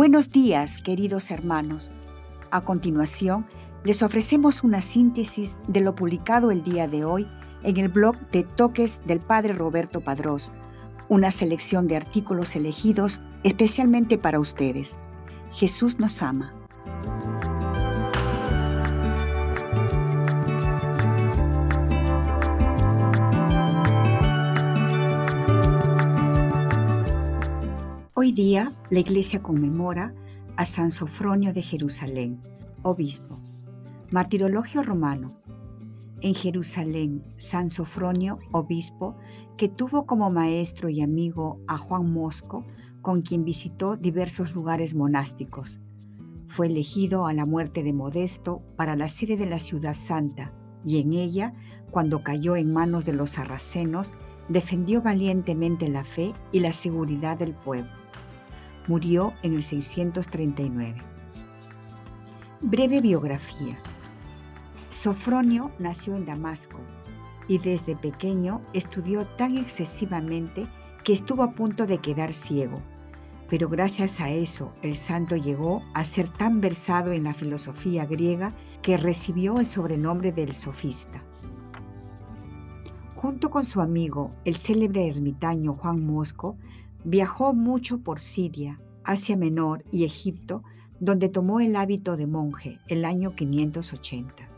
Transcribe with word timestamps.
Buenos 0.00 0.30
días, 0.30 0.78
queridos 0.78 1.30
hermanos. 1.30 1.90
A 2.50 2.62
continuación, 2.62 3.44
les 3.84 4.02
ofrecemos 4.02 4.64
una 4.64 4.80
síntesis 4.80 5.58
de 5.68 5.82
lo 5.82 5.94
publicado 5.94 6.50
el 6.50 6.64
día 6.64 6.88
de 6.88 7.04
hoy 7.04 7.28
en 7.64 7.76
el 7.76 7.90
blog 7.90 8.16
de 8.30 8.44
Toques 8.44 9.02
del 9.04 9.20
Padre 9.20 9.52
Roberto 9.52 10.00
Padrós, 10.00 10.52
una 11.10 11.30
selección 11.30 11.86
de 11.86 11.96
artículos 11.96 12.56
elegidos 12.56 13.20
especialmente 13.42 14.16
para 14.16 14.40
ustedes. 14.40 14.96
Jesús 15.52 16.00
nos 16.00 16.22
ama. 16.22 16.54
Día 28.32 28.72
la 28.90 29.00
iglesia 29.00 29.42
conmemora 29.42 30.14
a 30.56 30.64
San 30.64 30.92
Sofronio 30.92 31.52
de 31.52 31.62
Jerusalén, 31.62 32.40
obispo. 32.82 33.40
Martirologio 34.10 34.84
romano. 34.84 35.40
En 36.20 36.34
Jerusalén, 36.34 37.24
San 37.38 37.70
Sofronio, 37.70 38.38
obispo, 38.52 39.16
que 39.56 39.68
tuvo 39.68 40.06
como 40.06 40.30
maestro 40.30 40.88
y 40.88 41.00
amigo 41.00 41.60
a 41.66 41.76
Juan 41.76 42.12
Mosco, 42.12 42.64
con 43.02 43.22
quien 43.22 43.44
visitó 43.44 43.96
diversos 43.96 44.54
lugares 44.54 44.94
monásticos. 44.94 45.80
Fue 46.46 46.68
elegido 46.68 47.26
a 47.26 47.32
la 47.32 47.46
muerte 47.46 47.82
de 47.82 47.92
Modesto 47.92 48.62
para 48.76 48.94
la 48.94 49.08
sede 49.08 49.36
de 49.36 49.46
la 49.46 49.58
ciudad 49.58 49.94
santa, 49.94 50.52
y 50.84 51.00
en 51.00 51.14
ella, 51.14 51.54
cuando 51.90 52.22
cayó 52.22 52.54
en 52.54 52.72
manos 52.72 53.04
de 53.04 53.12
los 53.12 53.32
sarracenos, 53.32 54.14
defendió 54.50 55.00
valientemente 55.00 55.88
la 55.88 56.02
fe 56.02 56.34
y 56.50 56.58
la 56.58 56.72
seguridad 56.72 57.38
del 57.38 57.54
pueblo. 57.54 57.90
Murió 58.88 59.32
en 59.42 59.54
el 59.54 59.62
639. 59.62 60.96
Breve 62.60 63.00
biografía. 63.00 63.78
Sofronio 64.90 65.70
nació 65.78 66.16
en 66.16 66.26
Damasco 66.26 66.80
y 67.46 67.58
desde 67.58 67.94
pequeño 67.94 68.60
estudió 68.72 69.24
tan 69.24 69.56
excesivamente 69.56 70.66
que 71.04 71.12
estuvo 71.12 71.44
a 71.44 71.52
punto 71.52 71.86
de 71.86 71.98
quedar 71.98 72.34
ciego. 72.34 72.82
Pero 73.48 73.68
gracias 73.68 74.20
a 74.20 74.30
eso 74.30 74.72
el 74.82 74.96
santo 74.96 75.36
llegó 75.36 75.82
a 75.94 76.04
ser 76.04 76.28
tan 76.28 76.60
versado 76.60 77.12
en 77.12 77.22
la 77.22 77.34
filosofía 77.34 78.04
griega 78.04 78.52
que 78.82 78.96
recibió 78.96 79.60
el 79.60 79.66
sobrenombre 79.66 80.32
del 80.32 80.52
sofista. 80.52 81.22
Junto 83.20 83.50
con 83.50 83.66
su 83.66 83.82
amigo, 83.82 84.30
el 84.46 84.56
célebre 84.56 85.06
ermitaño 85.06 85.74
Juan 85.74 86.02
Mosco, 86.02 86.56
Viajó 87.04 87.52
mucho 87.52 87.98
por 87.98 88.18
Siria, 88.18 88.80
Asia 89.04 89.36
Menor 89.36 89.84
y 89.92 90.04
Egipto, 90.04 90.62
donde 91.00 91.28
tomó 91.28 91.60
el 91.60 91.76
hábito 91.76 92.16
de 92.16 92.26
monje 92.26 92.78
el 92.88 93.04
año 93.04 93.34
580. 93.36 94.48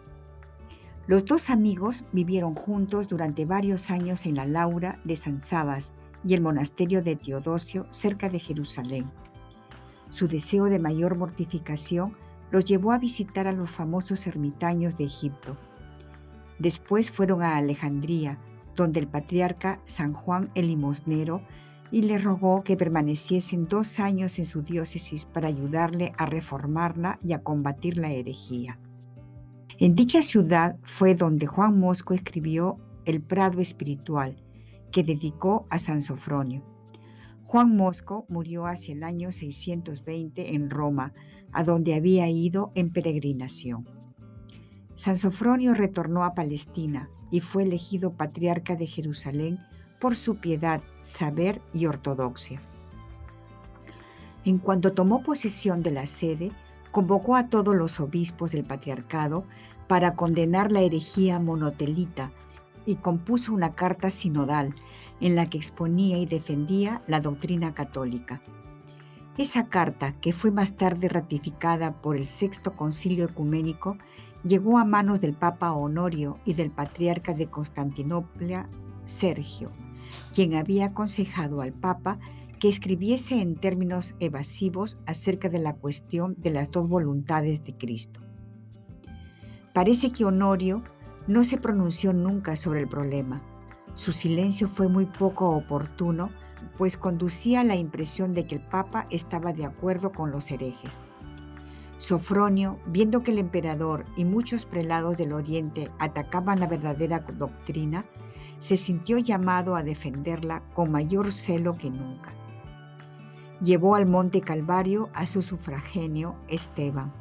Los 1.08 1.24
dos 1.24 1.50
amigos 1.50 2.04
vivieron 2.12 2.54
juntos 2.54 3.08
durante 3.08 3.46
varios 3.46 3.90
años 3.90 4.26
en 4.26 4.36
la 4.36 4.46
Laura 4.46 5.00
de 5.02 5.16
San 5.16 5.40
Sabas 5.40 5.92
y 6.24 6.34
el 6.34 6.40
monasterio 6.40 7.02
de 7.02 7.16
Teodosio 7.16 7.88
cerca 7.90 8.28
de 8.28 8.38
Jerusalén. 8.38 9.10
Su 10.08 10.28
deseo 10.28 10.66
de 10.66 10.78
mayor 10.78 11.16
mortificación 11.16 12.14
los 12.52 12.64
llevó 12.64 12.92
a 12.92 12.98
visitar 12.98 13.48
a 13.48 13.52
los 13.52 13.70
famosos 13.70 14.24
ermitaños 14.28 14.96
de 14.96 15.02
Egipto. 15.02 15.56
Después 16.60 17.10
fueron 17.10 17.42
a 17.42 17.56
Alejandría, 17.56 18.38
donde 18.74 19.00
el 19.00 19.08
patriarca 19.08 19.80
San 19.84 20.12
Juan 20.12 20.50
el 20.54 20.68
Limosnero 20.68 21.42
y 21.90 22.02
le 22.02 22.16
rogó 22.18 22.64
que 22.64 22.76
permaneciesen 22.76 23.64
dos 23.64 24.00
años 24.00 24.38
en 24.38 24.46
su 24.46 24.62
diócesis 24.62 25.26
para 25.26 25.48
ayudarle 25.48 26.12
a 26.16 26.26
reformarla 26.26 27.18
y 27.22 27.34
a 27.34 27.42
combatir 27.42 27.98
la 27.98 28.10
herejía. 28.10 28.80
En 29.78 29.94
dicha 29.94 30.22
ciudad 30.22 30.78
fue 30.82 31.14
donde 31.14 31.46
Juan 31.46 31.78
Mosco 31.78 32.14
escribió 32.14 32.78
El 33.04 33.20
Prado 33.20 33.60
Espiritual, 33.60 34.42
que 34.90 35.02
dedicó 35.02 35.66
a 35.70 35.78
San 35.78 36.02
Sofronio. 36.02 36.64
Juan 37.44 37.76
Mosco 37.76 38.24
murió 38.30 38.66
hacia 38.66 38.94
el 38.94 39.02
año 39.02 39.30
620 39.30 40.54
en 40.54 40.70
Roma, 40.70 41.12
a 41.52 41.64
donde 41.64 41.94
había 41.94 42.28
ido 42.30 42.72
en 42.74 42.90
peregrinación. 42.90 43.86
San 44.94 45.18
Sofronio 45.18 45.74
retornó 45.74 46.24
a 46.24 46.34
Palestina 46.34 47.10
y 47.32 47.40
fue 47.40 47.64
elegido 47.64 48.12
patriarca 48.12 48.76
de 48.76 48.86
Jerusalén 48.86 49.58
por 49.98 50.14
su 50.14 50.36
piedad, 50.36 50.82
saber 51.00 51.60
y 51.74 51.86
ortodoxia. 51.86 52.60
En 54.44 54.58
cuanto 54.58 54.92
tomó 54.92 55.22
posesión 55.22 55.82
de 55.82 55.92
la 55.92 56.06
sede, 56.06 56.52
convocó 56.92 57.34
a 57.34 57.48
todos 57.48 57.74
los 57.74 57.98
obispos 58.00 58.52
del 58.52 58.64
patriarcado 58.64 59.44
para 59.88 60.14
condenar 60.14 60.70
la 60.70 60.82
herejía 60.82 61.40
monotelita 61.40 62.30
y 62.84 62.96
compuso 62.96 63.52
una 63.52 63.74
carta 63.74 64.10
sinodal 64.10 64.74
en 65.20 65.34
la 65.36 65.48
que 65.48 65.56
exponía 65.56 66.18
y 66.18 66.26
defendía 66.26 67.02
la 67.06 67.20
doctrina 67.20 67.74
católica. 67.74 68.42
Esa 69.38 69.68
carta, 69.68 70.12
que 70.20 70.34
fue 70.34 70.50
más 70.50 70.76
tarde 70.76 71.08
ratificada 71.08 72.02
por 72.02 72.16
el 72.16 72.26
Sexto 72.26 72.76
Concilio 72.76 73.24
Ecuménico, 73.24 73.96
llegó 74.44 74.78
a 74.78 74.84
manos 74.84 75.20
del 75.20 75.34
Papa 75.34 75.72
Honorio 75.72 76.38
y 76.44 76.54
del 76.54 76.70
Patriarca 76.70 77.34
de 77.34 77.46
Constantinopla, 77.46 78.68
Sergio, 79.04 79.70
quien 80.34 80.54
había 80.54 80.86
aconsejado 80.86 81.60
al 81.60 81.72
Papa 81.72 82.18
que 82.58 82.68
escribiese 82.68 83.40
en 83.40 83.56
términos 83.56 84.14
evasivos 84.20 85.00
acerca 85.06 85.48
de 85.48 85.58
la 85.58 85.74
cuestión 85.74 86.36
de 86.38 86.50
las 86.50 86.70
dos 86.70 86.88
voluntades 86.88 87.64
de 87.64 87.76
Cristo. 87.76 88.20
Parece 89.72 90.12
que 90.12 90.24
Honorio 90.24 90.82
no 91.26 91.44
se 91.44 91.58
pronunció 91.58 92.12
nunca 92.12 92.56
sobre 92.56 92.80
el 92.80 92.88
problema. 92.88 93.42
Su 93.94 94.12
silencio 94.12 94.68
fue 94.68 94.88
muy 94.88 95.06
poco 95.06 95.50
oportuno, 95.50 96.30
pues 96.78 96.96
conducía 96.96 97.60
a 97.60 97.64
la 97.64 97.76
impresión 97.76 98.32
de 98.34 98.46
que 98.46 98.56
el 98.56 98.60
Papa 98.60 99.06
estaba 99.10 99.52
de 99.52 99.64
acuerdo 99.64 100.12
con 100.12 100.30
los 100.30 100.50
herejes. 100.50 101.02
Sofronio, 102.02 102.80
viendo 102.84 103.22
que 103.22 103.30
el 103.30 103.38
emperador 103.38 104.02
y 104.16 104.24
muchos 104.24 104.66
prelados 104.66 105.16
del 105.16 105.32
Oriente 105.32 105.88
atacaban 106.00 106.58
la 106.58 106.66
verdadera 106.66 107.20
doctrina, 107.20 108.04
se 108.58 108.76
sintió 108.76 109.18
llamado 109.18 109.76
a 109.76 109.84
defenderla 109.84 110.64
con 110.74 110.90
mayor 110.90 111.32
celo 111.32 111.78
que 111.78 111.90
nunca. 111.90 112.34
Llevó 113.62 113.94
al 113.94 114.10
monte 114.10 114.40
Calvario 114.40 115.10
a 115.14 115.26
su 115.26 115.42
sufragenio 115.42 116.34
Esteban, 116.48 117.14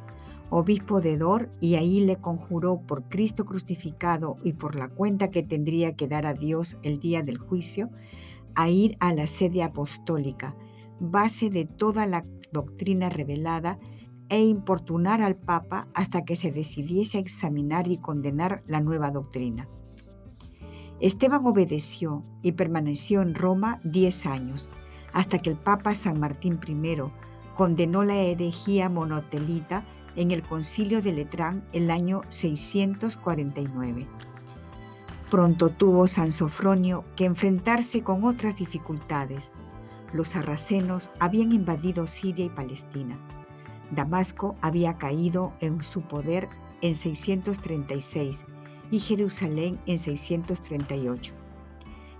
obispo 0.50 1.00
de 1.00 1.16
Dor, 1.16 1.52
y 1.60 1.76
ahí 1.76 2.00
le 2.00 2.16
conjuró 2.16 2.80
por 2.80 3.08
Cristo 3.08 3.44
crucificado 3.44 4.36
y 4.42 4.54
por 4.54 4.74
la 4.74 4.88
cuenta 4.88 5.30
que 5.30 5.44
tendría 5.44 5.94
que 5.94 6.08
dar 6.08 6.26
a 6.26 6.34
Dios 6.34 6.76
el 6.82 6.98
día 6.98 7.22
del 7.22 7.38
juicio, 7.38 7.88
a 8.56 8.68
ir 8.68 8.96
a 8.98 9.14
la 9.14 9.28
sede 9.28 9.62
apostólica, 9.62 10.56
base 10.98 11.50
de 11.50 11.66
toda 11.66 12.04
la 12.06 12.24
doctrina 12.50 13.10
revelada, 13.10 13.78
e 14.32 14.40
importunar 14.40 15.20
al 15.20 15.36
Papa 15.36 15.88
hasta 15.92 16.24
que 16.24 16.36
se 16.36 16.50
decidiese 16.50 17.18
a 17.18 17.20
examinar 17.20 17.86
y 17.86 17.98
condenar 17.98 18.62
la 18.66 18.80
nueva 18.80 19.10
doctrina. 19.10 19.68
Esteban 21.00 21.44
obedeció 21.44 22.22
y 22.40 22.52
permaneció 22.52 23.20
en 23.20 23.34
Roma 23.34 23.76
diez 23.84 24.24
años, 24.24 24.70
hasta 25.12 25.38
que 25.38 25.50
el 25.50 25.56
Papa 25.56 25.92
San 25.92 26.18
Martín 26.18 26.58
I 26.66 26.96
condenó 27.54 28.04
la 28.04 28.16
herejía 28.16 28.88
monotelita 28.88 29.84
en 30.16 30.30
el 30.30 30.42
concilio 30.42 31.02
de 31.02 31.12
Letrán 31.12 31.62
el 31.74 31.90
año 31.90 32.22
649. 32.30 34.08
Pronto 35.30 35.68
tuvo 35.68 36.06
San 36.06 36.30
Sofronio 36.30 37.04
que 37.16 37.26
enfrentarse 37.26 38.02
con 38.02 38.24
otras 38.24 38.56
dificultades. 38.56 39.52
Los 40.14 40.28
sarracenos 40.28 41.10
habían 41.20 41.52
invadido 41.52 42.06
Siria 42.06 42.46
y 42.46 42.48
Palestina. 42.48 43.18
Damasco 43.92 44.56
había 44.62 44.96
caído 44.96 45.52
en 45.60 45.82
su 45.82 46.02
poder 46.02 46.48
en 46.80 46.94
636 46.94 48.46
y 48.90 48.98
Jerusalén 48.98 49.78
en 49.86 49.98
638. 49.98 51.34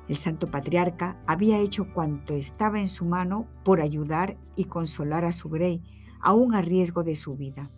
El 0.08 0.16
Santo 0.16 0.50
Patriarca 0.50 1.18
había 1.26 1.58
hecho 1.58 1.92
cuanto 1.94 2.34
estaba 2.34 2.78
en 2.78 2.88
su 2.88 3.06
mano 3.06 3.48
por 3.64 3.80
ayudar 3.80 4.36
y 4.54 4.64
consolar 4.64 5.24
a 5.24 5.32
su 5.32 5.48
rey, 5.48 5.82
aún 6.20 6.54
a 6.54 6.60
riesgo 6.60 7.04
de 7.04 7.14
su 7.14 7.36
vida. 7.36 7.70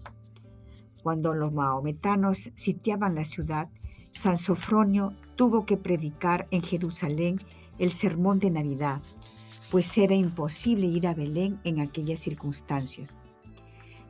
Cuando 1.05 1.35
los 1.35 1.53
maometanos 1.53 2.51
sitiaban 2.57 3.15
la 3.15 3.25
ciudad, 3.25 3.69
San 4.11 4.39
Sofronio 4.39 5.13
tuvo 5.37 5.67
que 5.67 5.77
predicar 5.77 6.49
en 6.51 6.63
Jerusalén 6.63 7.39
el 7.79 7.93
sermón 7.93 8.41
de 8.41 8.51
Navidad, 8.51 9.03
pues 9.71 9.97
era 9.99 10.15
imposible 10.15 10.87
ir 10.87 11.07
a 11.07 11.15
Belén 11.15 11.61
en 11.63 11.81
aquellas 11.81 12.21
circunstancias. 12.21 13.17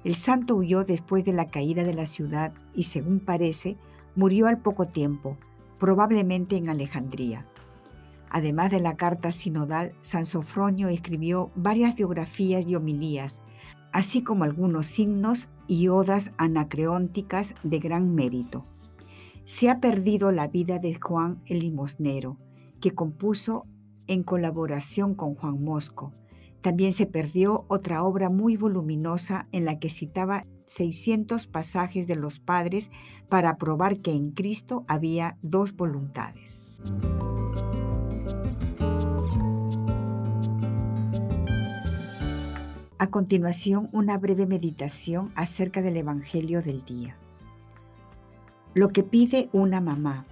El 0.05 0.15
santo 0.15 0.55
huyó 0.55 0.85
después 0.85 1.25
de 1.25 1.33
la 1.33 1.47
caída 1.47 1.83
de 1.83 1.95
la 1.95 2.07
ciudad 2.07 2.53
y, 2.75 2.85
según 2.85 3.21
parece, 3.21 3.77
Murió 4.17 4.47
al 4.47 4.59
poco 4.59 4.87
tiempo, 4.87 5.37
probablemente 5.81 6.57
en 6.57 6.69
Alejandría. 6.69 7.47
Además 8.31 8.71
de 8.71 8.79
la 8.79 8.97
carta 8.97 9.33
sinodal, 9.33 9.93
San 10.03 10.25
Sofronio 10.25 10.89
escribió 10.89 11.49
varias 11.57 11.97
biografías 11.97 12.69
y 12.69 12.77
homilías, 12.77 13.43
así 13.91 14.23
como 14.23 14.45
algunos 14.45 14.97
himnos 15.01 15.49
y 15.67 15.89
odas 15.89 16.33
anacreónticas 16.39 17.57
de 17.65 17.81
gran 17.81 18.15
mérito. 18.15 18.63
Se 19.43 19.69
ha 19.69 19.81
perdido 19.81 20.31
la 20.31 20.47
vida 20.47 20.79
de 20.79 20.95
Juan 20.95 21.43
el 21.47 21.59
Limosnero, 21.59 22.39
que 22.81 22.95
compuso 22.95 23.67
en 24.07 24.23
colaboración 24.23 25.17
con 25.17 25.35
Juan 25.35 25.63
Mosco. 25.63 26.13
También 26.65 26.95
se 26.95 27.05
perdió 27.05 27.67
otra 27.69 28.03
obra 28.03 28.31
muy 28.31 28.57
voluminosa 28.57 29.49
en 29.53 29.67
la 29.67 29.79
que 29.79 29.91
citaba 29.91 30.47
600 30.65 31.47
pasajes 31.47 32.07
de 32.07 32.17
los 32.17 32.41
padres 32.41 32.91
para 33.29 33.59
probar 33.59 34.01
que 34.01 34.13
en 34.13 34.31
Cristo 34.31 34.83
había 34.89 35.37
dos 35.43 35.77
voluntades. 35.77 36.63
A 42.97 43.09
continuación, 43.11 43.91
una 43.93 44.17
breve 44.17 44.47
meditación 44.47 45.33
acerca 45.35 45.83
del 45.83 45.99
Evangelio 45.99 46.63
del 46.63 46.83
día. 46.87 47.19
Lo 48.73 48.89
que 48.89 49.03
pide 49.03 49.51
una 49.53 49.83
mamá. 49.83 50.25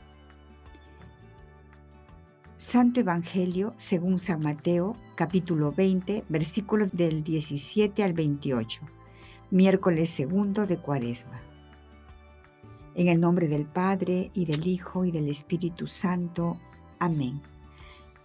Santo 2.56 3.00
Evangelio 3.00 3.74
según 3.76 4.18
San 4.18 4.40
Mateo, 4.40 4.96
capítulo 5.22 5.70
20, 5.70 6.24
versículos 6.28 6.90
del 6.92 7.22
17 7.22 8.02
al 8.02 8.12
28, 8.12 8.82
miércoles 9.52 10.10
segundo 10.10 10.66
de 10.66 10.78
Cuaresma. 10.78 11.40
En 12.96 13.06
el 13.06 13.20
nombre 13.20 13.46
del 13.46 13.64
Padre 13.64 14.32
y 14.34 14.46
del 14.46 14.66
Hijo 14.66 15.04
y 15.04 15.12
del 15.12 15.28
Espíritu 15.28 15.86
Santo. 15.86 16.58
Amén. 16.98 17.40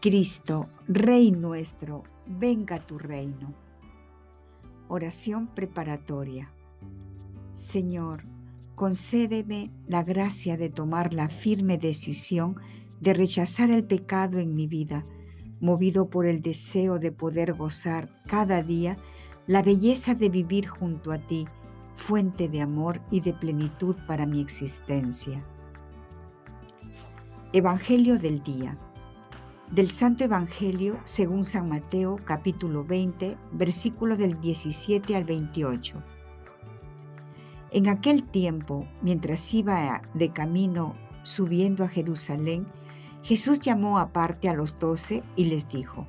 Cristo, 0.01 0.69
Rey 0.87 1.29
nuestro, 1.29 2.01
venga 2.25 2.79
tu 2.79 2.97
reino. 2.97 3.53
Oración 4.87 5.45
preparatoria. 5.45 6.51
Señor, 7.53 8.23
concédeme 8.73 9.69
la 9.87 10.01
gracia 10.01 10.57
de 10.57 10.71
tomar 10.71 11.13
la 11.13 11.29
firme 11.29 11.77
decisión 11.77 12.55
de 12.99 13.13
rechazar 13.13 13.69
el 13.69 13.83
pecado 13.83 14.39
en 14.39 14.55
mi 14.55 14.65
vida, 14.65 15.05
movido 15.59 16.09
por 16.09 16.25
el 16.25 16.41
deseo 16.41 16.99
de 16.99 17.11
poder 17.11 17.53
gozar 17.53 18.09
cada 18.27 18.63
día 18.63 18.97
la 19.47 19.61
belleza 19.61 20.13
de 20.13 20.29
vivir 20.29 20.67
junto 20.67 21.11
a 21.11 21.17
ti, 21.17 21.47
fuente 21.95 22.49
de 22.49 22.61
amor 22.61 23.01
y 23.09 23.21
de 23.21 23.33
plenitud 23.33 23.95
para 24.05 24.25
mi 24.25 24.41
existencia. 24.41 25.43
Evangelio 27.53 28.19
del 28.19 28.43
día. 28.43 28.77
Del 29.71 29.89
Santo 29.89 30.23
Evangelio 30.23 30.99
según 31.05 31.43
San 31.43 31.69
Mateo 31.69 32.17
capítulo 32.23 32.83
20, 32.83 33.37
versículo 33.53 34.15
del 34.15 34.39
17 34.39 35.15
al 35.15 35.23
28. 35.23 36.03
En 37.71 37.87
aquel 37.87 38.27
tiempo, 38.27 38.87
mientras 39.01 39.53
iba 39.53 40.01
de 40.13 40.29
camino 40.29 40.95
subiendo 41.23 41.83
a 41.83 41.89
Jerusalén, 41.89 42.67
Jesús 43.23 43.59
llamó 43.59 43.99
aparte 43.99 44.49
a 44.49 44.53
los 44.53 44.79
doce 44.79 45.23
y 45.35 45.45
les 45.45 45.67
dijo, 45.67 46.07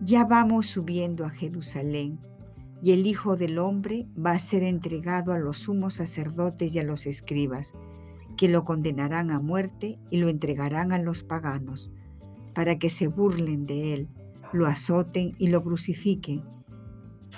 Ya 0.00 0.24
vamos 0.24 0.66
subiendo 0.66 1.24
a 1.24 1.30
Jerusalén, 1.30 2.18
y 2.82 2.92
el 2.92 3.06
Hijo 3.06 3.36
del 3.36 3.58
Hombre 3.58 4.06
va 4.18 4.32
a 4.32 4.38
ser 4.38 4.62
entregado 4.62 5.32
a 5.32 5.38
los 5.38 5.58
sumos 5.58 5.94
sacerdotes 5.94 6.74
y 6.74 6.78
a 6.78 6.84
los 6.84 7.06
escribas, 7.06 7.74
que 8.36 8.48
lo 8.48 8.64
condenarán 8.64 9.30
a 9.30 9.40
muerte 9.40 9.98
y 10.10 10.18
lo 10.18 10.28
entregarán 10.28 10.92
a 10.92 10.98
los 10.98 11.22
paganos, 11.22 11.90
para 12.54 12.78
que 12.78 12.90
se 12.90 13.08
burlen 13.08 13.66
de 13.66 13.94
él, 13.94 14.08
lo 14.52 14.66
azoten 14.66 15.34
y 15.38 15.48
lo 15.48 15.62
crucifiquen, 15.62 16.42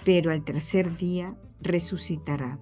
pero 0.05 0.31
al 0.31 0.44
tercer 0.44 0.97
día 0.97 1.37
resucitará. 1.61 2.59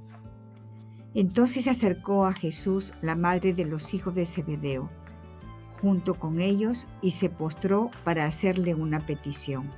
Entonces 1.15 1.65
se 1.65 1.71
acercó 1.71 2.27
a 2.27 2.35
Jesús 2.35 2.93
la 3.01 3.17
madre 3.17 3.55
de 3.55 3.65
los 3.65 3.95
hijos 3.95 4.15
de 4.15 4.27
Zebedeo, 4.27 4.91
junto 5.81 6.15
con 6.15 6.41
ellos 6.41 6.87
y 7.03 7.13
se 7.13 7.29
postró 7.29 7.91
para 8.05 8.25
hacerle 8.25 8.75
una 8.75 9.01
petición. 9.01 9.71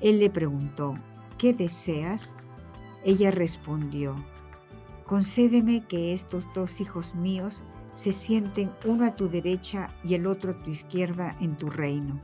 Él 0.00 0.18
le 0.18 0.30
preguntó, 0.30 0.94
¿qué 1.38 1.52
deseas? 1.52 2.34
Ella 3.04 3.30
respondió, 3.30 4.16
concédeme 5.06 5.86
que 5.86 6.12
estos 6.12 6.48
dos 6.54 6.80
hijos 6.80 7.14
míos 7.14 7.62
se 7.92 8.12
sienten 8.12 8.72
uno 8.84 9.06
a 9.06 9.14
tu 9.14 9.28
derecha 9.28 9.88
y 10.02 10.14
el 10.14 10.26
otro 10.26 10.52
a 10.52 10.58
tu 10.58 10.70
izquierda 10.70 11.36
en 11.40 11.56
tu 11.56 11.68
reino. 11.68 12.20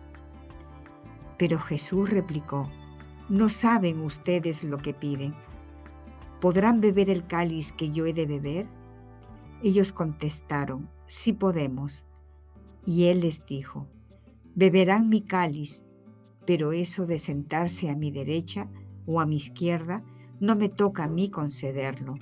Pero 1.37 1.59
Jesús 1.59 2.11
replicó, 2.11 2.69
no 3.29 3.49
saben 3.49 4.01
ustedes 4.01 4.65
lo 4.65 4.79
que 4.79 4.95
piden. 4.95 5.35
¿Podrán 6.41 6.81
beber 6.81 7.11
el 7.11 7.27
cáliz 7.27 7.73
que 7.73 7.91
yo 7.91 8.07
he 8.07 8.13
de 8.13 8.27
beber? 8.27 8.67
Ellos 9.63 9.93
contestaron, 9.93 10.89
sí 11.07 11.33
podemos. 11.33 12.08
Y 12.89 13.05
él 13.09 13.21
les 13.21 13.45
dijo, 13.45 13.87
beberán 14.55 15.11
mi 15.11 15.21
cáliz, 15.21 15.85
pero 16.47 16.73
eso 16.73 17.05
de 17.05 17.19
sentarse 17.19 17.91
a 17.91 17.95
mi 17.95 18.11
derecha 18.11 18.71
o 19.05 19.21
a 19.21 19.27
mi 19.27 19.37
izquierda 19.37 20.03
no 20.41 20.57
me 20.57 20.71
toca 20.71 21.05
a 21.05 21.09
mí 21.09 21.29
concederlo. 21.29 22.15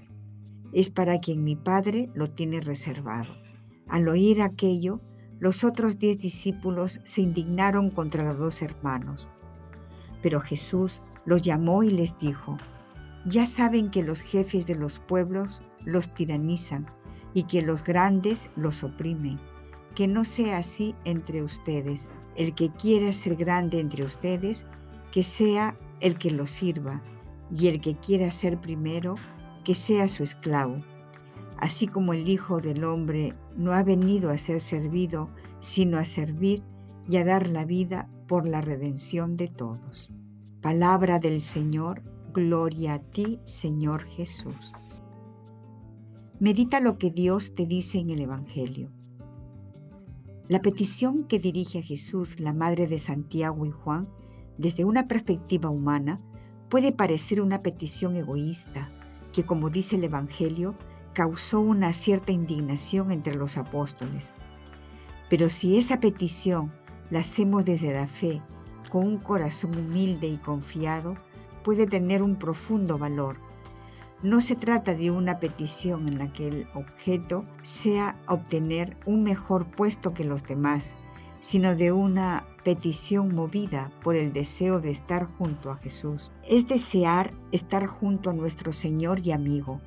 Es 0.73 0.91
para 0.91 1.21
quien 1.21 1.45
mi 1.45 1.55
Padre 1.55 2.11
lo 2.17 2.33
tiene 2.33 2.61
reservado. 2.61 3.33
Al 3.87 4.09
oír 4.09 4.43
aquello, 4.43 5.01
los 5.39 5.63
otros 5.63 6.01
diez 6.01 6.19
discípulos 6.19 7.01
se 7.05 7.21
indignaron 7.23 7.93
contra 7.93 8.25
los 8.25 8.37
dos 8.37 8.61
hermanos. 8.61 9.31
Pero 10.21 10.41
Jesús 10.41 11.01
los 11.25 11.43
llamó 11.43 11.85
y 11.85 11.93
les 11.93 12.19
dijo, 12.19 12.59
ya 13.25 13.47
saben 13.47 13.89
que 13.89 14.03
los 14.03 14.21
jefes 14.21 14.67
de 14.67 14.75
los 14.75 14.99
pueblos 14.99 15.62
los 15.85 16.12
tiranizan 16.12 16.87
y 17.35 17.45
que 17.45 17.62
los 17.62 17.85
grandes 17.85 18.51
los 18.57 18.83
oprimen 18.83 19.37
que 19.97 20.07
no 20.07 20.25
sea 20.25 20.59
así 20.59 20.95
entre 21.05 21.43
ustedes. 21.43 22.11
El 22.37 22.55
que 22.55 22.71
quiera 22.71 23.13
ser 23.15 23.35
grande 23.35 23.81
entre 23.81 24.05
ustedes, 24.05 24.67
que 25.11 25.25
sea 25.25 25.75
el 26.01 26.19
que 26.19 26.31
lo 26.31 26.47
sirva, 26.47 27.03
y 27.51 27.69
el 27.69 27.81
que 27.81 27.95
quiera 27.95 28.31
ser 28.31 28.61
primero, 28.61 29.15
que 29.65 29.75
sea 29.75 30.07
su 30.09 30.23
esclavo. 30.23 30.77
Así 31.59 31.87
como 31.87 32.13
el 32.13 32.29
Hijo 32.29 32.61
del 32.61 32.85
Hombre 32.85 33.33
no 33.57 33.73
ha 33.73 33.83
venido 33.83 34.31
a 34.31 34.37
ser 34.37 34.61
servido, 34.61 35.31
sino 35.61 35.97
a 35.97 36.05
servir 36.05 36.62
y 37.09 37.17
a 37.17 37.25
dar 37.25 37.49
la 37.49 37.65
vida 37.65 38.11
por 38.29 38.47
la 38.47 38.61
redención 38.61 39.38
de 39.38 39.49
todos. 39.49 40.12
Palabra 40.61 41.19
del 41.19 41.41
Señor, 41.41 42.03
gloria 42.35 42.95
a 42.95 42.99
ti, 42.99 43.41
Señor 43.45 44.03
Jesús. 44.03 44.75
Medita 46.38 46.81
lo 46.81 46.99
que 46.99 47.11
Dios 47.11 47.55
te 47.55 47.65
dice 47.65 47.99
en 47.99 48.11
el 48.11 48.21
Evangelio. 48.21 48.91
La 50.49 50.62
petición 50.62 51.25
que 51.25 51.41
dirige 51.41 51.81
a 51.81 51.83
Jesús 51.83 52.38
la 52.38 52.53
Madre 52.53 52.87
de 52.87 53.00
Santiago 53.00 53.67
y 53.67 53.73
Juan, 53.73 54.09
desde 54.59 54.85
una 54.85 55.09
perspectiva 55.09 55.71
humana, 55.71 56.21
puede 56.69 56.93
parecer 56.93 57.41
una 57.41 57.62
petición 57.62 58.15
egoísta, 58.15 58.88
que 59.33 59.45
como 59.45 59.71
dice 59.71 59.97
el 59.97 60.05
Evangelio, 60.05 60.76
causó 61.15 61.59
una 61.59 61.93
cierta 61.93 62.31
indignación 62.31 63.11
entre 63.11 63.35
los 63.35 63.57
apóstoles. 63.57 64.35
Pero 65.29 65.49
si 65.49 65.79
esa 65.79 65.99
petición 65.99 66.73
la 67.11 67.21
hacemos 67.21 67.65
desde 67.65 67.93
la 67.93 68.07
fe, 68.07 68.41
con 68.88 69.05
un 69.05 69.19
corazón 69.19 69.76
humilde 69.76 70.29
y 70.29 70.37
confiado, 70.37 71.17
puede 71.65 71.88
tener 71.88 72.23
un 72.23 72.37
profundo 72.37 72.99
valor 72.99 73.38
no 74.26 74.40
se 74.40 74.56
trata 74.56 74.97
de 74.97 75.12
una 75.12 75.38
petición 75.38 76.09
en 76.09 76.18
la 76.18 76.33
que 76.33 76.49
el 76.49 76.66
objeto 76.75 77.45
sea 77.62 78.16
obtener 78.26 78.97
un 79.06 79.23
mejor 79.23 79.71
puesto 79.71 80.14
que 80.14 80.25
los 80.25 80.42
demás, 80.42 80.97
sino 81.38 81.76
de 81.76 81.92
una 81.92 82.45
petición 82.64 83.33
movida 83.33 83.92
por 84.02 84.16
el 84.16 84.33
deseo 84.33 84.80
de 84.80 84.90
estar 84.90 85.26
junto 85.38 85.71
a 85.71 85.76
Jesús. 85.76 86.33
Es 86.45 86.66
desear 86.66 87.35
estar 87.52 87.87
junto 87.87 88.30
a 88.30 88.33
nuestro 88.33 88.73
Señor 88.73 89.21
y 89.25 89.30
amigo, 89.30 89.80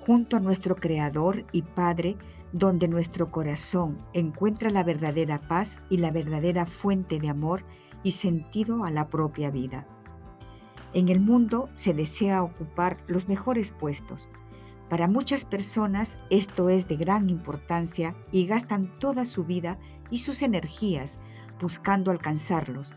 junto 0.00 0.36
a 0.36 0.40
nuestro 0.40 0.74
Creador 0.74 1.44
y 1.52 1.62
Padre, 1.62 2.16
donde 2.50 2.88
nuestro 2.88 3.28
corazón 3.28 3.98
encuentra 4.12 4.70
la 4.70 4.82
verdadera 4.82 5.38
paz 5.38 5.82
y 5.88 5.98
la 5.98 6.10
verdadera 6.10 6.66
fuente 6.66 7.20
de 7.20 7.28
amor 7.28 7.64
y 8.02 8.10
sentido 8.10 8.84
a 8.84 8.90
la 8.90 9.06
propia 9.06 9.52
vida. 9.52 9.86
En 10.94 11.08
el 11.08 11.18
mundo 11.18 11.68
se 11.74 11.92
desea 11.92 12.44
ocupar 12.44 12.98
los 13.08 13.28
mejores 13.28 13.72
puestos. 13.72 14.28
Para 14.88 15.08
muchas 15.08 15.44
personas 15.44 16.18
esto 16.30 16.68
es 16.68 16.86
de 16.86 16.96
gran 16.96 17.28
importancia 17.28 18.14
y 18.30 18.46
gastan 18.46 18.94
toda 18.94 19.24
su 19.24 19.44
vida 19.44 19.76
y 20.10 20.18
sus 20.18 20.40
energías 20.42 21.18
buscando 21.60 22.12
alcanzarlos, 22.12 22.94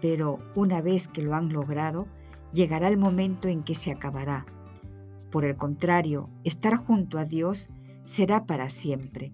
pero 0.00 0.38
una 0.54 0.80
vez 0.80 1.08
que 1.08 1.22
lo 1.22 1.34
han 1.34 1.52
logrado, 1.52 2.06
llegará 2.52 2.86
el 2.86 2.96
momento 2.96 3.48
en 3.48 3.64
que 3.64 3.74
se 3.74 3.90
acabará. 3.90 4.46
Por 5.32 5.44
el 5.44 5.56
contrario, 5.56 6.30
estar 6.44 6.76
junto 6.76 7.18
a 7.18 7.24
Dios 7.24 7.68
será 8.04 8.46
para 8.46 8.70
siempre. 8.70 9.32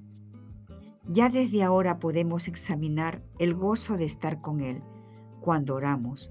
Ya 1.06 1.28
desde 1.28 1.62
ahora 1.62 1.98
podemos 1.98 2.48
examinar 2.48 3.22
el 3.38 3.54
gozo 3.54 3.98
de 3.98 4.06
estar 4.06 4.40
con 4.40 4.60
Él 4.60 4.82
cuando 5.40 5.74
oramos 5.74 6.30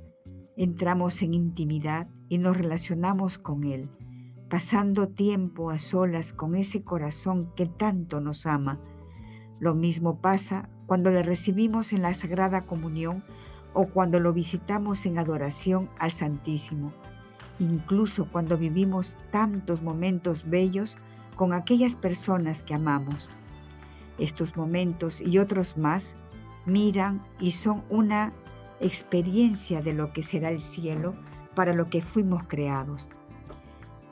Entramos 0.57 1.21
en 1.21 1.33
intimidad 1.33 2.07
y 2.29 2.37
nos 2.37 2.55
relacionamos 2.55 3.37
con 3.37 3.65
Él, 3.65 3.89
pasando 4.49 5.09
tiempo 5.09 5.69
a 5.69 5.79
solas 5.79 6.31
con 6.31 6.55
ese 6.55 6.81
corazón 6.81 7.51
que 7.57 7.65
tanto 7.65 8.21
nos 8.21 8.45
ama. 8.45 8.79
Lo 9.59 9.75
mismo 9.75 10.21
pasa 10.21 10.69
cuando 10.85 11.11
le 11.11 11.23
recibimos 11.23 11.91
en 11.91 12.01
la 12.01 12.13
Sagrada 12.13 12.65
Comunión 12.65 13.21
o 13.73 13.87
cuando 13.87 14.21
lo 14.21 14.31
visitamos 14.31 15.05
en 15.05 15.17
adoración 15.17 15.89
al 15.99 16.11
Santísimo, 16.11 16.93
incluso 17.59 18.29
cuando 18.31 18.57
vivimos 18.57 19.17
tantos 19.31 19.81
momentos 19.81 20.49
bellos 20.49 20.97
con 21.35 21.51
aquellas 21.51 21.97
personas 21.97 22.63
que 22.63 22.73
amamos. 22.73 23.29
Estos 24.17 24.55
momentos 24.55 25.19
y 25.19 25.37
otros 25.37 25.77
más 25.77 26.15
miran 26.65 27.21
y 27.41 27.51
son 27.51 27.83
una 27.89 28.31
experiencia 28.85 29.81
de 29.81 29.93
lo 29.93 30.13
que 30.13 30.23
será 30.23 30.49
el 30.49 30.61
cielo 30.61 31.15
para 31.55 31.73
lo 31.73 31.89
que 31.89 32.01
fuimos 32.01 32.43
creados. 32.47 33.09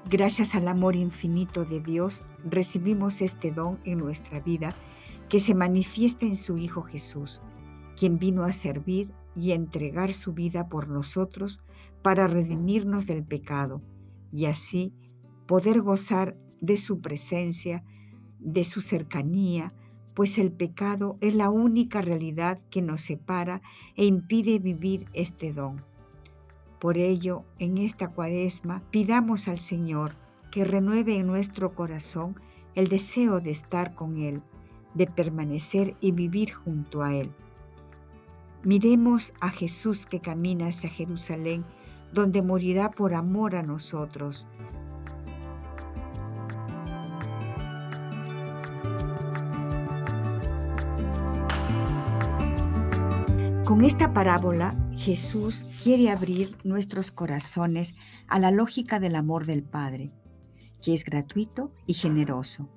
Gracias 0.10 0.56
al 0.56 0.68
amor 0.68 0.96
infinito 0.96 1.66
de 1.66 1.80
Dios 1.80 2.24
recibimos 2.44 3.22
este 3.22 3.52
don 3.52 3.80
en 3.86 4.00
nuestra 4.00 4.40
vida 4.42 4.76
que 5.30 5.40
se 5.40 5.56
manifiesta 5.56 6.26
en 6.26 6.36
su 6.36 6.58
Hijo 6.58 6.84
Jesús, 6.84 7.42
quien 7.98 8.20
vino 8.20 8.44
a 8.44 8.52
servir 8.52 9.14
y 9.36 9.52
entregar 9.52 10.14
su 10.14 10.34
vida 10.34 10.68
por 10.68 10.88
nosotros 10.90 11.64
para 12.02 12.28
redimirnos 12.28 13.06
del 13.06 13.24
pecado 13.24 13.82
y 14.32 14.46
así 14.46 14.94
poder 15.48 15.82
gozar 15.82 16.38
de 16.60 16.78
su 16.78 17.02
presencia, 17.02 17.84
de 18.40 18.66
su 18.66 18.82
cercanía, 18.82 19.74
pues 20.14 20.38
el 20.38 20.52
pecado 20.52 21.18
es 21.22 21.36
la 21.36 21.50
única 21.50 22.02
realidad 22.02 22.60
que 22.70 22.82
nos 22.82 23.02
separa 23.02 23.62
e 23.96 24.06
impide 24.06 24.60
vivir 24.60 25.08
este 25.14 25.54
don. 25.54 25.84
Por 26.80 26.98
ello, 26.98 27.44
en 27.60 27.78
esta 27.78 28.10
cuaresma, 28.10 28.84
pidamos 28.92 29.48
al 29.48 29.58
Señor 29.58 30.16
que 30.52 30.66
renueve 30.66 31.16
en 31.16 31.28
nuestro 31.28 31.74
corazón 31.74 32.36
el 32.76 32.88
deseo 32.88 33.40
de 33.40 33.52
estar 33.52 33.96
con 33.96 34.18
Él, 34.18 34.42
de 34.94 35.08
permanecer 35.08 35.96
y 36.02 36.12
vivir 36.12 36.54
junto 36.54 37.02
a 37.02 37.14
Él. 37.14 37.32
Miremos 38.64 39.34
a 39.40 39.50
Jesús 39.50 40.06
que 40.06 40.20
camina 40.20 40.68
hacia 40.68 40.90
Jerusalén, 40.90 41.66
donde 42.14 42.42
morirá 42.42 42.92
por 42.92 43.14
amor 43.14 43.56
a 43.56 43.64
nosotros. 43.64 44.48
Con 53.84 53.90
esta 53.90 54.14
parábola, 54.14 54.78
Jesús 54.96 55.66
quiere 55.84 56.10
abrir 56.10 56.56
nuestros 56.64 57.12
corazones 57.12 57.96
a 58.30 58.40
la 58.40 58.50
lógica 58.50 59.02
del 59.02 59.14
amor 59.14 59.46
del 59.46 59.62
Padre, 59.62 60.14
que 60.82 60.94
es 60.94 61.04
gratuito 61.04 61.74
y 61.86 61.94
generoso. 61.94 62.70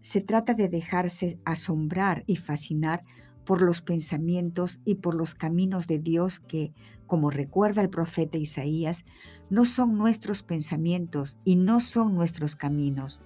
Se 0.00 0.20
trata 0.22 0.54
de 0.54 0.68
dejarse 0.68 1.38
asombrar 1.44 2.24
y 2.26 2.34
fascinar 2.34 3.04
por 3.44 3.62
los 3.62 3.80
pensamientos 3.80 4.80
y 4.84 4.96
por 4.96 5.14
los 5.14 5.36
caminos 5.36 5.86
de 5.86 6.00
Dios 6.00 6.40
que, 6.40 6.74
como 7.06 7.30
recuerda 7.30 7.80
el 7.80 7.88
profeta 7.88 8.36
Isaías, 8.36 9.04
no 9.50 9.64
son 9.64 9.96
nuestros 9.96 10.42
pensamientos 10.42 11.38
y 11.44 11.54
no 11.54 11.78
son 11.78 12.16
nuestros 12.16 12.56
caminos. 12.56 13.20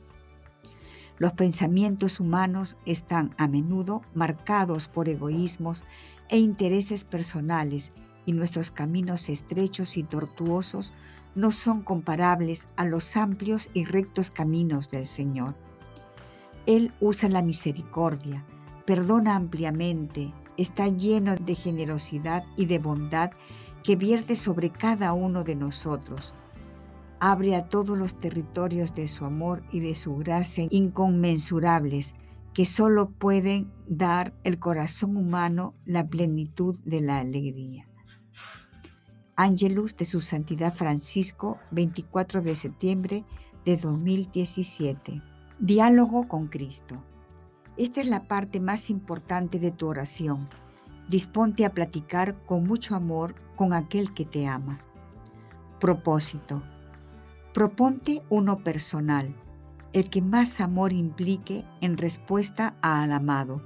Los 1.17 1.33
pensamientos 1.33 2.21
humanos 2.21 2.79
están 2.85 3.35
a 3.38 3.49
menudo 3.49 4.03
marcados 4.15 4.88
por 4.88 5.09
egoísmos 5.09 5.85
e 6.29 6.39
intereses 6.39 7.05
personales 7.05 7.93
y 8.27 8.33
nuestros 8.33 8.71
caminos 8.71 9.29
estrechos 9.29 9.97
y 9.97 10.03
tortuosos 10.03 10.95
no 11.35 11.51
son 11.51 11.83
comparables 11.83 12.67
a 12.77 12.85
los 12.85 13.17
amplios 13.17 13.71
y 13.75 13.85
rectos 13.85 14.31
caminos 14.31 14.91
del 14.91 15.07
Señor. 15.07 15.55
Él 16.67 16.93
usa 17.01 17.29
la 17.29 17.43
misericordia, 17.43 18.45
perdona 18.85 19.37
ampliamente, 19.37 20.33
está 20.57 20.89
lleno 20.89 21.37
de 21.37 21.55
generosidad 21.55 22.45
y 22.57 22.67
de 22.67 22.79
bondad 22.79 23.31
que 23.83 23.97
vierte 23.97 24.37
sobre 24.37 24.71
cada 24.71 25.13
uno 25.13 25.45
de 25.45 25.55
nosotros. 25.55 26.35
Abre 27.21 27.57
a 27.57 27.69
todos 27.69 27.97
los 27.97 28.21
territorios 28.21 28.95
de 28.95 29.09
su 29.09 29.25
amor 29.25 29.63
y 29.73 29.81
de 29.81 29.95
su 29.95 30.17
gracia 30.17 30.67
inconmensurables, 30.71 32.15
que 32.55 32.64
solo 32.64 33.11
pueden 33.11 33.71
dar 33.87 34.35
el 34.45 34.59
corazón 34.59 35.17
humano 35.17 35.75
la 35.85 36.09
plenitud 36.09 36.78
de 36.85 37.00
la 37.00 37.19
alegría. 37.19 37.88
Ángelus 39.37 39.97
de 39.97 40.05
su 40.05 40.21
Santidad 40.21 40.75
Francisco, 40.75 41.59
24 41.71 42.43
de 42.43 42.57
septiembre 42.57 43.25
de 43.64 43.76
2017. 43.76 45.23
Diálogo 45.61 46.26
con 46.26 46.49
Cristo. 46.49 47.05
Esta 47.76 48.00
es 48.00 48.09
la 48.09 48.26
parte 48.26 48.59
más 48.59 48.90
importante 48.90 49.61
de 49.61 49.71
tu 49.71 49.87
oración. 49.87 50.49
Disponte 51.09 51.64
a 51.64 51.73
platicar 51.73 52.45
con 52.45 52.64
mucho 52.64 52.97
amor 52.97 53.37
con 53.55 53.73
aquel 53.73 54.12
que 54.12 54.25
te 54.25 54.49
ama. 54.49 54.81
Propósito. 55.78 56.62
Proponte 57.55 58.23
uno 58.28 58.64
personal 58.64 59.35
el 59.92 60.11
que 60.11 60.23
más 60.23 60.61
amor 60.61 60.92
implique 60.92 61.64
en 61.80 61.97
respuesta 61.97 62.76
al 62.83 63.12
amado. 63.12 63.62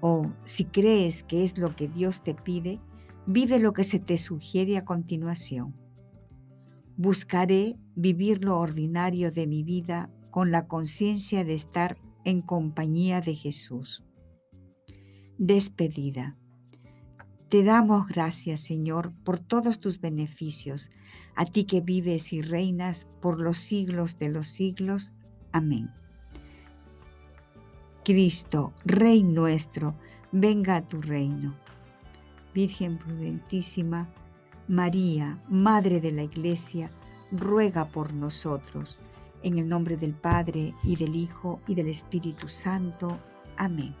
O 0.00 0.30
si 0.44 0.64
crees 0.64 1.22
que 1.22 1.44
es 1.44 1.58
lo 1.58 1.74
que 1.74 1.88
Dios 1.88 2.22
te 2.22 2.34
pide, 2.34 2.80
vive 3.26 3.58
lo 3.58 3.72
que 3.72 3.84
se 3.84 3.98
te 3.98 4.18
sugiere 4.18 4.76
a 4.76 4.84
continuación. 4.84 5.74
Buscaré 6.96 7.78
vivir 7.94 8.44
lo 8.44 8.58
ordinario 8.58 9.32
de 9.32 9.46
mi 9.46 9.62
vida 9.62 10.10
con 10.30 10.50
la 10.50 10.66
conciencia 10.66 11.44
de 11.44 11.54
estar 11.54 11.96
en 12.24 12.40
compañía 12.40 13.20
de 13.20 13.34
Jesús. 13.34 14.04
Despedida. 15.38 16.36
Te 17.48 17.64
damos 17.64 18.08
gracias, 18.08 18.60
Señor, 18.60 19.12
por 19.24 19.38
todos 19.38 19.78
tus 19.78 20.00
beneficios, 20.00 20.90
a 21.34 21.44
ti 21.44 21.64
que 21.64 21.80
vives 21.80 22.32
y 22.32 22.40
reinas 22.40 23.06
por 23.20 23.40
los 23.40 23.58
siglos 23.58 24.18
de 24.18 24.30
los 24.30 24.48
siglos. 24.48 25.12
Amén. 25.52 25.90
Cristo, 28.04 28.72
Rey 28.84 29.22
nuestro, 29.22 29.94
venga 30.32 30.76
a 30.76 30.84
tu 30.84 31.00
reino. 31.00 31.54
Virgen 32.54 32.98
prudentísima, 32.98 34.08
María, 34.68 35.40
Madre 35.48 36.00
de 36.00 36.12
la 36.12 36.24
Iglesia, 36.24 36.90
ruega 37.30 37.88
por 37.88 38.12
nosotros. 38.12 38.98
En 39.42 39.58
el 39.58 39.68
nombre 39.68 39.96
del 39.96 40.14
Padre, 40.14 40.74
y 40.82 40.96
del 40.96 41.16
Hijo, 41.16 41.60
y 41.66 41.74
del 41.74 41.88
Espíritu 41.88 42.48
Santo. 42.48 43.18
Amén. 43.56 43.94